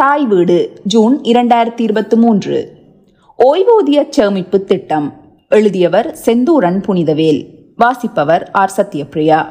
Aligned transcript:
தாய் 0.00 0.26
வீடு 0.26 0.72
ஜூன் 0.82 1.20
இரண்டாயிரத்தி 1.22 1.80
இருபத்தி 1.80 2.16
மூன்று. 2.16 2.72
ஓய்வூதிய 3.38 4.08
சேமிப்பு 4.08 4.64
திட்டம். 4.64 5.12
எழுதியவர் 5.48 6.18
செந்தூரன் 6.26 6.80
புனிதவேல். 6.86 7.46
வாசிப்பவர் 7.76 8.50
ஆர் 8.50 8.72
சத்யபிரியா 8.76 9.48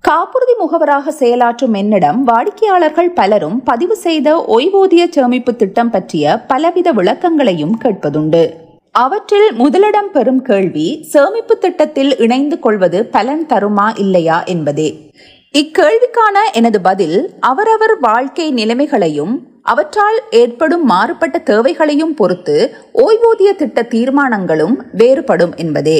காப்புறுதி 0.00 0.54
முகவராக 0.60 1.14
செயலாற்றும் 1.18 1.72
என்னிடம் 1.72 2.24
வாடிக்கையாளர்கள் 2.24 3.10
பலரும் 3.10 3.62
பதிவு 3.62 3.96
செய்த 3.96 4.44
ஓய்வூதிய 4.48 5.08
சேமிப்பு 5.08 5.56
திட்டம் 5.56 5.90
பற்றிய 5.90 6.38
பலவித 6.38 6.92
விளக்கங்களையும் 6.92 7.74
கேட்பதுண்டு. 7.84 8.54
அவற்றில் 8.90 9.52
முதலிடம் 9.52 10.10
பெறும் 10.12 10.42
கேள்வி 10.42 10.98
சேமிப்பு 11.02 11.58
திட்டத்தில் 11.58 12.16
இணைந்து 12.16 12.58
கொள்வது 12.58 13.06
பலன் 13.06 13.46
தருமா 13.48 13.98
இல்லையா 13.98 14.42
என்பதே. 14.42 15.10
இக்கேள்விக்கான 15.58 16.36
எனது 16.52 16.80
பதில் 16.80 17.30
அவரவர் 17.40 17.98
வாழ்க்கை 17.98 18.52
நிலைமைகளையும் 18.52 19.48
அவற்றால் 19.72 20.18
ஏற்படும் 20.40 20.84
மாறுபட்ட 20.84 21.36
தேவைகளையும் 21.50 22.14
பொறுத்து 22.14 22.56
ஓய்வூதிய 23.04 23.50
திட்ட 23.60 23.82
தீர்மானங்களும் 23.94 24.76
வேறுபடும் 25.00 25.54
என்பதே. 25.56 25.98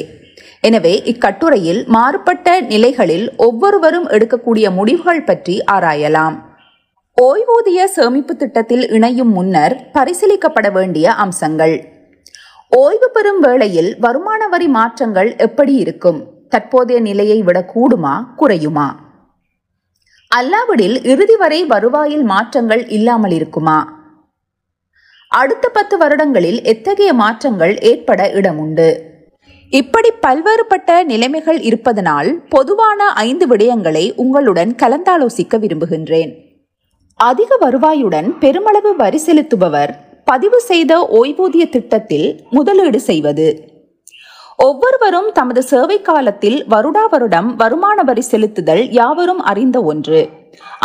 எனவே 0.69 0.93
இக்கட்டுரையில் 1.13 1.81
மாறுபட்ட 1.97 2.49
நிலைகளில் 2.73 3.27
ஒவ்வொருவரும் 3.47 4.09
எடுக்கக்கூடிய 4.17 4.67
முடிவுகள் 4.79 5.27
பற்றி 5.29 5.57
ஆராயலாம். 5.73 6.37
ஓய்வூதிய 7.17 7.81
சேமிப்பு 7.97 8.35
திட்டத்தில் 8.37 8.85
இணையும் 8.97 9.33
முன்னர் 9.37 9.75
பரிசீலிக்கப்பட 9.95 10.69
வேண்டிய 10.73 11.13
அம்சங்கள். 11.25 11.77
ஓய்வு 12.83 13.09
பெறும் 13.11 13.41
வேளையில் 13.41 13.91
வருமான 14.05 14.49
வரி 14.49 14.69
மாற்றங்கள் 14.79 15.31
எப்படி 15.47 15.75
இருக்கும்? 15.85 16.21
தற்போதைய 16.49 17.01
நிலையை 17.09 17.39
விட 17.49 17.59
கூடுமா? 17.75 18.15
குறையுமா? 18.37 18.89
அல்லாவிடில் 20.31 21.05
இறுதி 21.05 21.37
வரை 21.37 21.65
வருவாயில் 21.65 22.23
மாற்றங்கள் 22.23 22.89
இல்லாமல் 22.89 23.31
இருக்குமா? 23.31 23.79
அடுத்த 25.29 25.69
பத்து 25.69 25.99
வருடங்களில் 25.99 26.63
எத்தகைய 26.63 27.13
மாற்றங்கள் 27.13 27.79
ஏற்பட 27.79 28.31
இடமுண்டு? 28.35 28.89
இப்படி 29.71 30.11
பல்வேறுபட்ட 30.27 31.05
நிலைமைகள் 31.05 31.61
இருப்பதனால் 31.61 32.43
பொதுவான 32.49 33.09
ஐந்து 33.13 33.47
விடயங்களை 33.47 34.13
உங்களுடன் 34.15 34.75
கலந்தாலோசிக்க 34.75 35.59
விரும்புகின்றேன். 35.59 36.33
அதிக 37.15 37.57
வருவாயுடன் 37.57 38.39
பெருமளவு 38.39 38.97
வரி 38.97 39.21
செலுத்துபவர் 39.27 39.95
பதிவு 40.25 40.61
செய்த 40.61 41.09
ஓய்வூதிய 41.13 41.69
திட்டத்தில் 41.69 42.45
முதலீடு 42.51 43.01
செய்வது. 43.01 43.70
ஒவ்வொருவரும் 44.65 45.29
தமது 45.37 45.61
சேவை 45.69 45.97
காலத்தில் 46.07 46.57
வருடா 46.73 47.03
வருடம் 47.13 47.47
வருமான 47.61 48.03
வரி 48.09 48.23
செலுத்துதல் 48.31 48.83
யாவரும் 48.99 49.41
அறிந்த 49.51 49.79
ஒன்று. 49.91 50.21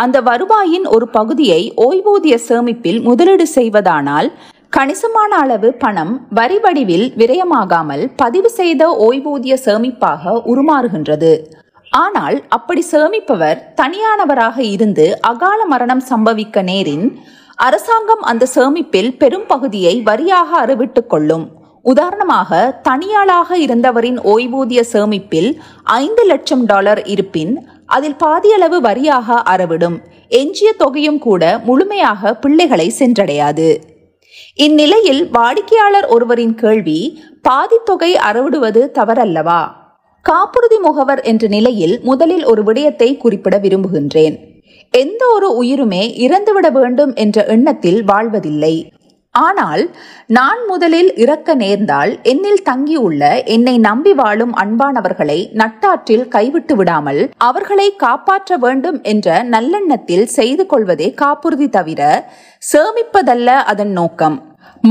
அந்த 0.03 0.17
வருவாயின் 0.27 0.85
ஒரு 0.95 1.05
பகுதியை 1.07 1.61
ஓய்வூதிய 1.85 2.35
சேமிப்பில் 2.47 2.99
முதலீடு 3.07 3.47
செய்வதானால் 3.55 4.29
கணிசமான 4.69 5.31
அளவு 5.43 5.69
பணம் 5.83 6.13
வரி 6.29 6.57
வடிவில் 6.57 7.05
விரயமாகாமல் 7.21 8.03
பதிவு 8.15 8.49
செய்த 8.49 8.87
ஓய்வூதிய 9.07 9.55
சேமிப்பாக 9.65 10.35
உருமாறுகின்றது. 10.51 11.33
ஆனால் 11.93 12.37
அப்படி 12.57 12.83
சேமிப்பவர் 12.91 13.59
தனியானவராக 13.81 14.57
இருந்து 14.75 15.07
அகால 15.31 15.59
மரணம் 15.73 16.05
சம்பவிக்க 16.11 16.63
நேரின் 16.71 17.05
அரசாங்கம் 17.67 18.23
அந்த 18.31 18.47
சேமிப்பில் 18.55 19.11
பெரும் 19.17 19.45
பகுதியை 19.47 19.93
வரியாக 20.09 20.49
அறிவிட்டுக் 20.63 21.09
கொள்ளும். 21.09 21.45
உதாரணமாக 21.91 22.81
தனியாளாக 22.89 23.57
இருந்தவரின் 23.65 24.19
ஓய்வூதிய 24.33 24.81
சேமிப்பில் 24.93 25.49
ஐந்து 25.83 26.23
லட்சம் 26.23 26.63
டாலர் 26.65 27.01
இருப்பின் 27.03 27.53
அதில் 27.85 28.15
பாதியளவு 28.23 28.77
வரியாக 28.87 29.37
அறவிடும். 29.53 29.97
எஞ்சிய 30.29 30.73
தொகையும் 30.73 31.19
கூட 31.19 31.43
முழுமையாக 31.63 32.33
பிள்ளைகளை 32.33 32.87
சென்றடையாது. 32.99 33.67
இந்நிலையில் 34.55 35.21
வாடிக்கையாளர் 35.29 36.07
ஒருவரின் 36.07 36.55
கேள்வி 36.55 36.99
பாதி 37.41 37.77
தொகை 37.83 38.11
அறவிடுவது 38.29 38.83
தவறல்லவா? 38.99 39.61
காப்புறுதி 40.21 40.77
முகவர் 40.77 41.21
என்ற 41.21 41.47
நிலையில் 41.47 41.95
முதலில் 42.03 42.45
ஒரு 42.45 42.63
விடயத்தை 42.63 43.17
குறிப்பிட 43.17 43.57
விரும்புகின்றேன். 43.59 44.35
எந்த 44.93 45.23
ஒரு 45.27 45.49
உயிருமே 45.61 46.03
இறந்துவிட 46.25 46.67
வேண்டும் 46.71 47.13
என்ற 47.15 47.45
எண்ணத்தில் 47.45 48.03
வாழ்வதில்லை. 48.03 48.75
ஆனால் 49.35 49.83
நான் 50.27 50.61
முதலில் 50.67 51.09
இறக்க 51.23 51.55
நேர்ந்தால் 51.55 52.11
என்னில் 52.31 52.61
தங்கியுள்ள 52.69 53.21
என்னை 53.55 53.73
நம்பி 53.77 54.13
வாழும் 54.13 54.53
அன்பானவர்களை 54.63 55.37
நட்டாற்றில் 55.61 56.25
கைவிட்டு 56.27 56.75
விடாமல் 56.75 57.21
அவர்களை 57.49 57.87
காப்பாற்ற 57.95 58.57
வேண்டும் 58.57 58.99
என்ற 59.03 59.37
நல்லெண்ணத்தில் 59.53 60.25
செய்து 60.37 60.65
கொள்வதே 60.65 61.09
காப்புறுதி 61.23 61.69
தவிர 61.69 62.01
சேமிப்பதல்ல 62.71 63.49
அதன் 63.73 63.93
நோக்கம். 63.99 64.37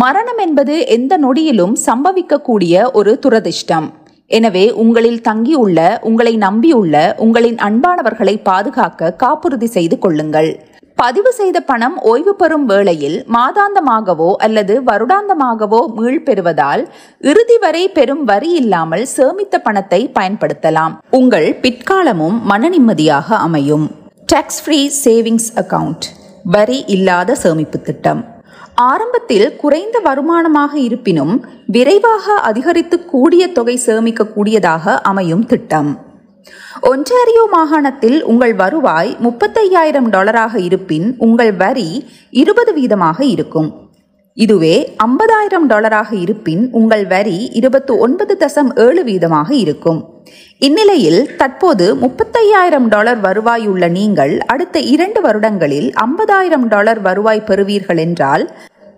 மரணம் 0.02 0.40
என்பது 0.46 0.76
எந்த 0.96 1.18
நொடியிலும் 1.18 1.74
சம்பவிக்கக்கூடிய 1.86 2.84
ஒரு 2.92 3.12
துரதிர்ஷ்டம். 3.26 3.88
எனவே 4.30 4.66
உங்களில் 4.82 5.20
தங்கியுள்ள 5.20 5.78
உங்களை 6.10 6.36
நம்பியுள்ள 6.46 6.96
உங்களின் 7.24 7.58
அன்பானவர்களை 7.66 8.36
பாதுகாக்க 8.42 9.10
காப்புறுதி 9.24 9.68
செய்து 9.76 9.98
கொள்ளுங்கள். 9.98 10.52
பதிவு 10.96 11.30
செய்த 11.38 11.58
பணம் 11.60 11.96
ஓய்வு 12.10 12.32
பெறும் 12.40 12.66
வேளையில் 12.70 13.16
மாதாந்தமாகவோ 13.36 14.28
அல்லது 14.46 14.74
வருடாந்தமாகவோ 14.88 15.80
மீள் 15.96 16.22
பெறுவதால் 16.26 16.82
இறுதி 17.30 17.56
வரை 17.64 17.82
பெறும் 17.96 18.22
வரி 18.30 18.50
இல்லாமல் 18.60 19.04
சேமித்த 19.14 19.58
பணத்தை 19.66 20.00
பயன்படுத்தலாம். 20.18 20.94
உங்கள் 21.18 21.48
பிற்காலமும் 21.64 22.36
மன 22.52 22.68
நிம்மதியாக 22.68 23.36
அமையும். 23.46 23.86
டாக்ஸ் 24.32 24.60
ஃப்ரீ 24.64 24.80
சேவிங்ஸ் 25.04 25.50
அக்கவுண்ட் 25.62 26.06
வரி 26.56 26.78
இல்லாத 26.96 27.34
சேமிப்பு 27.34 27.80
திட்டம். 27.80 28.22
ஆரம்பத்தில் 28.90 29.48
குறைந்த 29.56 29.96
வருமானமாக 30.08 30.72
இருப்பினும் 30.86 31.34
விரைவாக 31.76 32.34
அதிகரித்து 32.48 32.96
கூடிய 33.12 33.52
தொகை 33.58 33.78
சேமிக்கக்கூடியதாக 33.86 34.94
அமையும் 35.12 35.46
திட்டம். 35.52 35.92
ஒன்டாரியோ 36.90 37.44
மாகாணத்தில் 37.56 38.18
உங்கள் 38.32 38.54
வருவாய் 38.62 39.12
முப்பத்தையாயிரம் 39.26 40.10
டாலராக 40.14 40.54
இருப்பின் 40.68 41.06
உங்கள் 41.26 41.52
வரி 41.62 41.88
இருபது 42.42 42.72
வீதமாக 42.78 43.18
இருக்கும். 43.34 43.70
இதுவே 44.36 44.76
ஐம்பதாயிரம் 45.06 45.66
டாலராக 45.72 46.10
இருப்பின் 46.24 46.62
உங்கள் 46.78 47.04
வரி 47.12 47.38
இருபத்து 47.58 47.92
ஒன்பது 48.06 48.34
தசம் 48.36 48.70
ஏழு 48.84 49.02
வீதமாக 49.08 49.50
இருக்கும். 49.64 50.00
இந்நிலையில் 50.66 51.20
தற்போது 51.40 51.86
முப்பத்தையாயிரம் 52.02 52.88
டாலர் 52.94 53.20
வருவாய் 53.26 53.66
உள்ள 53.72 53.88
நீங்கள் 53.98 54.34
அடுத்த 54.54 54.78
இரண்டு 54.94 55.20
வருடங்களில் 55.26 55.88
ஐம்பதாயிரம் 56.06 56.66
டாலர் 56.74 57.00
வருவாய் 57.08 57.46
பெறுவீர்கள் 57.48 58.00
என்றால் 58.06 58.44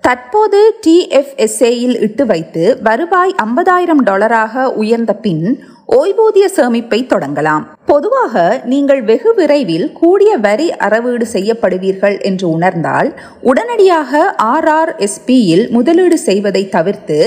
தற்போது 0.01 0.59
டிஎஃப்எஸ்ஏயில் 0.85 1.97
இட்டு 2.07 2.25
வைத்து 2.27 2.65
வருவாய் 2.89 3.33
ஐம்பதாயிரம் 3.47 4.03
டாலராக 4.09 4.67
உயர்ந்த 4.83 5.13
பின் 5.25 5.47
ஓய்வூதிய 5.89 6.45
சேமிப்பை 6.55 6.99
தொடங்கலாம். 7.11 7.65
பொதுவாக 7.91 8.63
நீங்கள் 8.71 9.03
வெகு 9.09 9.33
விரைவில் 9.35 9.93
கூடிய 9.93 10.31
வரி 10.47 10.67
அறவீடு 10.87 11.27
செய்யப்படுவீர்கள் 11.35 12.17
என்று 12.29 12.47
உணர்ந்தால் 12.49 13.09
உடனடியாக 13.51 14.23
ஆர்ஆர்எஸ்பியில் 14.55 15.65
முதலீடு 15.77 16.19
செய்வதை 16.19 16.69
தவிர்த்து 16.69 17.19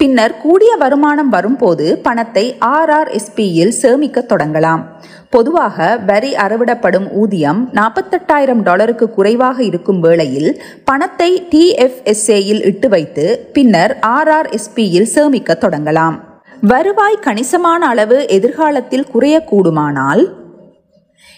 பின்னர் 0.00 0.34
கூடிய 0.44 0.72
வருமானம் 0.76 1.28
வரும்போது 1.28 1.86
பணத்தை 2.06 2.44
ஆர்ஆர்எஸ்பியில் 2.76 3.72
சேமிக்க 3.82 4.26
தொடங்கலாம். 4.32 4.82
பொதுவாக 5.30 5.96
வரி 6.10 6.32
அறவிடப்படும் 6.44 7.08
ஊதியம் 7.22 7.60
நாற்பத்தெட்டாயிரம் 7.78 8.62
டாலருக்கு 8.68 9.08
குறைவாக 9.10 9.58
இருக்கும் 9.70 10.00
வேளையில் 10.00 10.50
பணத்தை 10.84 11.30
டிஎஃப்எஸ்ஏயில் 11.52 12.64
இட்டு 12.72 12.88
வைத்து 12.88 13.26
பின்னர் 13.52 13.94
ஆர்ஆர்எஸ்பியில் 14.16 15.12
சேமிக்க 15.16 15.58
தொடங்கலாம். 15.66 16.18
வருவாய் 16.62 17.16
கணிசமான 17.24 17.86
அளவு 17.86 18.26
எதிர்காலத்தில் 18.26 19.10
குறையக்கூடுமானால் 19.12 20.22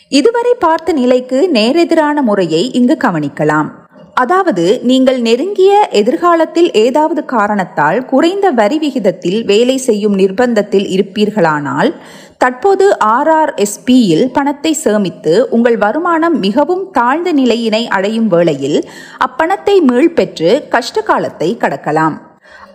இதுவரை 0.09 0.53
பார்த்த 0.59 0.93
நிலைக்கு 0.93 1.49
நேரெதிரான 1.57 2.23
முறையை 2.23 2.73
இங்கு 2.73 2.97
கவனிக்கலாம். 3.05 3.69
அதாவது 4.15 4.65
நீங்கள் 4.83 5.21
நெருங்கிய 5.21 5.89
எதிர்காலத்தில் 5.93 6.71
ஏதாவது 6.75 7.25
காரணத்தால் 7.25 8.05
குறைந்த 8.05 8.47
வரி 8.51 8.79
விகிதத்தில் 8.79 9.45
வேலை 9.45 9.77
செய்யும் 9.79 10.17
நிர்பந்தத்தில் 10.21 10.87
இருப்பீர்களானால் 10.87 11.93
தற்போது 12.39 12.97
ஆர்ஆர்எஸ்பியில் 13.17 14.27
பணத்தை 14.33 14.73
சேமித்து 14.73 15.49
உங்கள் 15.51 15.77
வருமானம் 15.77 16.39
மிகவும் 16.39 16.91
தாழ்ந்த 16.93 17.33
நிலையினை 17.33 17.89
அடையும் 17.89 18.29
வேளையில் 18.29 18.81
அப்பணத்தை 19.19 19.81
மீள்பெற்று 19.91 20.69
கஷ்ட 20.69 21.01
காலத்தை 21.01 21.57
கடக்கலாம். 21.57 22.30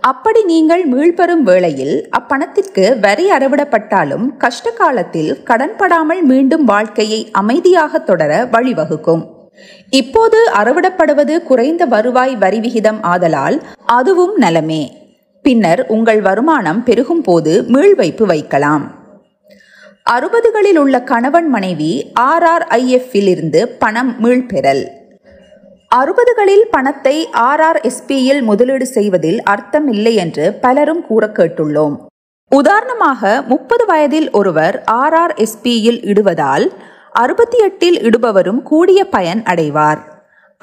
அப்படி 0.08 0.40
நீங்கள் 0.50 0.82
மீள்பெறும் 0.90 1.44
வேளையில் 1.48 1.94
அப்பணத்திற்கு 2.18 2.82
வரி 3.04 3.24
அறவிடப்பட்டாலும் 3.36 4.26
கஷ்ட 4.42 4.70
காலத்தில் 4.80 5.30
கடன்படாமல் 5.48 6.20
மீண்டும் 6.30 6.64
வாழ்க்கையை 6.64 7.20
அமைதியாக 7.40 7.98
தொடர 7.98 8.32
வழிவகுக்கும். 8.54 9.22
இப்போது 10.00 10.38
அறவிடப்படுவது 10.60 11.36
குறைந்த 11.50 11.84
வருவாய் 11.94 12.34
வரி 12.36 12.60
விகிதம் 12.66 13.00
ஆதலால் 13.12 13.56
அதுவும் 13.98 14.36
நலமே. 14.44 14.82
பின்னர் 15.44 15.82
உங்கள் 15.96 16.20
வருமானம் 16.28 16.82
பெருகும் 16.84 17.24
போது 17.28 17.54
மீள்வைப்பு 17.74 18.26
வைக்கலாம். 18.32 18.86
அறுபதுகளில் 20.16 20.78
உள்ள 20.82 20.96
கணவன் 21.12 21.48
மனைவி 21.56 21.92
ஆர்ஆர்ஐஎஃப்பில் 22.30 23.30
இருந்து 23.34 23.62
பணம் 23.82 24.14
மீள்பெறல். 24.24 24.84
அறுபதுகளில் 25.98 26.64
பணத்தை 26.70 27.28
ஆர்ஆர்எஸ்பியில் 27.50 28.40
முதலீடு 28.42 28.86
செய்வதில் 28.86 29.38
அர்த்தமில்லை 29.52 30.14
என்று 30.14 30.54
பலரும் 30.54 31.02
கூற 31.06 31.26
கேட்டுள்ளோம். 31.26 31.94
உதாரணமாக 32.48 33.42
முப்பது 33.48 33.84
வயதில் 33.84 34.30
ஒருவர் 34.30 34.82
ஆர்ஆர்எஸ்பியில் 34.92 36.00
இடுவதால் 36.02 36.66
அறுபத்தி 37.12 37.58
எட்டில் 37.58 37.98
இடுபவரும் 38.00 38.62
கூடிய 38.62 39.04
பயன் 39.04 39.42
அடைவார். 39.42 40.00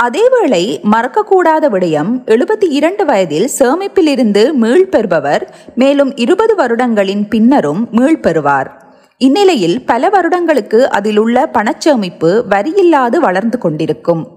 அதேவேளை 0.03 0.61
மறக்கக்கூடாத 0.93 1.65
விடயம் 1.69 2.11
எழுபத்தி 2.25 2.69
இரண்டு 2.69 3.05
வயதில் 3.05 3.49
சேமிப்பிலிருந்து 3.59 4.43
மீள்பெறுபவர் 4.61 5.43
மேலும் 5.75 6.15
இருபது 6.15 6.55
வருடங்களின் 6.55 7.25
பின்னரும் 7.27 7.89
மீள்பெறுவார் 7.91 8.71
இந்நிலையில் 9.17 9.85
பல 9.85 10.09
வருடங்களுக்கு 10.09 10.89
அதில் 10.89 11.17
உள்ள 11.17 11.49
பணச்சேமிப்பு 11.53 12.31
வரியில்லாது 12.49 13.17
வளர்ந்து 13.17 13.57
கொண்டிருக்கும். 13.57 14.32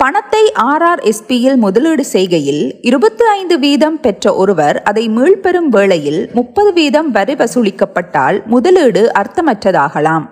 பணத்தை 0.00 0.52
ஆர்ஆர்எஸ்பியில் 0.62 1.56
முதலீடு 1.56 2.04
செய்கையில் 2.12 2.78
இருபத்தி 2.80 3.24
ஐந்து 3.24 3.58
வீதம் 3.58 4.00
பெற்ற 4.00 4.34
ஒருவர் 4.34 4.82
அதை 4.82 5.08
மீள்பெறும் 5.08 5.68
வேளையில் 5.68 6.30
முப்பது 6.32 6.72
வீதம் 6.72 7.10
வரி 7.10 7.34
வசூலிக்கப்பட்டால் 7.34 8.44
முதலீடு 8.44 9.02
அர்த்தமற்றதாகலாம். 9.18 10.26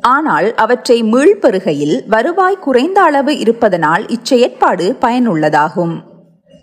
ஆனால் 0.00 0.54
அவற்றை 0.54 1.02
மீள்பெறுகையில் 1.02 1.96
வருவாய் 2.06 2.58
குறைந்த 2.58 3.02
அளவு 3.02 3.38
இருப்பதனால் 3.38 4.06
இச்செயற்பாடு 4.06 4.88
பயனுள்ளதாகும். 5.00 5.94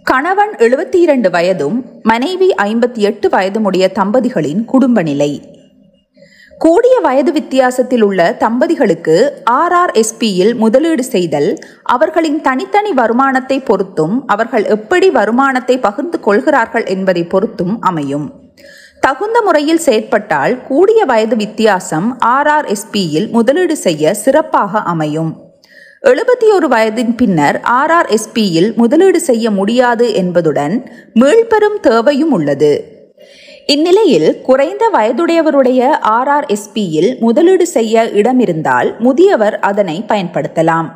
கணவன் 0.04 0.54
எழுபத்தி 0.58 0.96
இரண்டு 0.96 1.30
வயதும் 1.30 1.86
மனைவி 2.04 2.54
ஐம்பத்தி 2.58 3.02
எட்டு 3.10 3.30
வயதுமுடைய 3.30 3.88
தம்பதிகளின் 4.00 4.66
குடும்ப 4.66 5.02
நிலை 5.02 5.32
கூடிய 6.64 7.00
வயது 7.00 7.32
வித்தியாசத்தில் 7.32 8.02
உள்ள 8.02 8.22
தம்பதிகளுக்கு 8.40 9.16
ஆர்ஆர்எஸ்பியில் 9.52 10.52
முதலீடு 10.56 11.04
செய்தல் 11.04 11.48
அவர்களின் 11.84 12.42
தனித்தனி 12.42 12.92
வருமானத்தை 12.92 13.58
பொறுத்தும் 13.60 14.16
அவர்கள் 14.26 14.66
எப்படி 14.76 15.10
வருமானத்தை 15.10 15.80
பகிர்ந்து 15.80 16.20
கொள்கிறார்கள் 16.20 16.86
என்பதை 16.86 17.24
பொறுத்தும் 17.24 17.76
அமையும். 17.80 18.28
தகுந்த 19.00 19.42
முறையில் 19.42 19.84
செயற்பட்டால் 19.86 20.56
கூடிய 20.64 21.06
வயது 21.06 21.36
வித்தியாசம் 21.36 22.10
ஆர்ஆர்எஸ்பியில் 22.36 23.30
முதலீடு 23.32 23.78
செய்ய 23.86 24.14
சிறப்பாக 24.14 24.82
அமையும். 24.94 25.32
எழுபத்தி 26.04 26.48
ஒரு 26.58 26.68
வயதின் 26.68 27.16
பின்னர் 27.16 27.58
ஆர்ஆர்எஸ்பியில் 27.80 28.72
முதலீடு 28.76 29.20
செய்ய 29.22 29.52
முடியாது 29.52 30.14
என்பதுடன் 30.14 30.78
மீள்பெறும் 31.14 31.80
தேவையும் 31.82 32.32
உள்ளது. 32.32 32.74
இந்நிலையில் 33.74 34.30
குறைந்த 34.46 34.84
வயதுடையவருடைய 34.94 35.82
ஆர்ஆர்எஸ்பியில் 36.18 37.10
முதலீடு 37.26 37.66
செய்ய 37.68 38.04
இடமிருந்தால் 38.20 38.90
முதியவர் 39.06 39.60
அதனை 39.60 40.06
பயன்படுத்தலாம். 40.08 40.88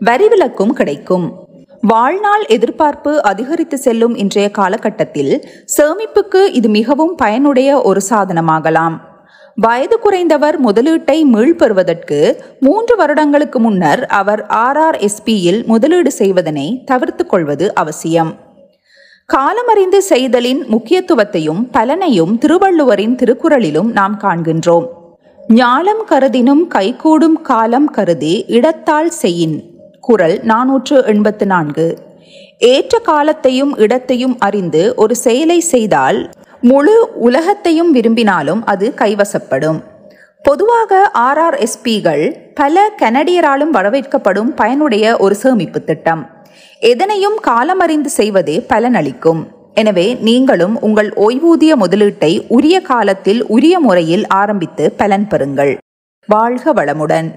வரி 0.00 0.28
விலக்கும் 0.28 0.72
கிடைக்கும். 0.72 1.26
வாழ்நாள் 1.80 2.44
எதிர்பார்ப்பு 2.56 3.12
அதிகரித்து 3.22 3.78
செல்லும் 3.78 4.14
இன்றைய 4.14 4.50
காலகட்டத்தில் 4.50 5.32
சேமிப்புக்கு 5.76 6.42
இது 6.60 6.68
மிகவும் 6.68 7.14
பயனுடைய 7.14 7.82
ஒரு 7.82 8.02
சாதனமாகலாம். 8.10 8.96
வயது 9.56 9.98
குறைந்தவர் 9.98 10.58
முதலீட்டை 10.60 11.18
மீள்பெறுவதற்கு 11.34 12.20
மூன்று 12.60 12.96
வருடங்களுக்கு 12.96 13.60
முன்னர் 13.60 14.04
அவர் 14.06 14.46
ஆர்ஆர்எஸ்பியில் 14.66 15.62
முதலீடு 15.66 16.10
செய்வதனை 16.22 16.82
தவிர்த்து 16.84 17.26
கொள்வது 17.26 17.74
அவசியம். 17.74 18.32
காலமறிந்து 19.28 19.98
செய்தலின் 19.98 20.66
முக்கியத்துவத்தையும் 20.68 21.62
பலனையும் 21.72 22.38
திருவள்ளுவரின் 22.38 23.14
திருக்குறளிலும் 23.14 23.92
நாம் 23.92 24.20
காண்கின்றோம். 24.20 24.86
ஞாலம் 25.48 26.04
கருதினும் 26.06 26.66
கைகூடும் 26.66 27.42
காலம் 27.42 27.90
கருதி 27.90 28.44
இடத்தால் 28.48 29.08
செய்யின் 29.08 29.62
குரல் 30.00 30.40
நாநூற்று 30.42 31.04
எண்பத்து 31.04 31.46
நான்கு. 31.46 31.98
ஏற்ற 32.58 32.98
காலத்தையும் 32.98 33.76
இடத்தையும் 33.76 34.36
அறிந்து 34.38 34.94
ஒரு 34.96 35.16
செயலை 35.16 35.60
செய்தால் 35.60 36.30
முழு 36.60 37.08
உலகத்தையும் 37.14 37.90
விரும்பினாலும் 37.90 38.64
அது 38.64 38.92
கைவசப்படும். 38.96 39.80
பொதுவாக 40.42 41.10
ஆர்ஆர்எஸ்பிகள் 41.14 42.36
பல 42.54 42.90
கனடியராலும் 43.02 43.74
வரவேற்கப்படும் 43.74 44.52
பயனுடைய 44.56 45.16
ஒரு 45.16 45.34
சேமிப்பு 45.34 45.84
திட்டம். 45.84 46.35
எதனையும் 46.80 47.38
காலமறிந்து 47.42 48.10
செய்வதே 48.18 48.66
பலனளிக்கும். 48.68 49.42
எனவே 49.74 50.14
நீங்களும் 50.14 50.80
உங்கள் 50.80 51.10
ஓய்வூதிய 51.10 51.72
முதலீட்டை 51.80 52.44
உரிய 52.48 52.80
காலத்தில் 52.80 53.46
உரிய 53.46 53.80
முறையில் 53.80 54.26
ஆரம்பித்து 54.26 54.92
பலன் 54.92 55.26
பெறுங்கள். 55.30 55.76
வாழ்க 56.28 56.72
வளமுடன். 56.72 57.28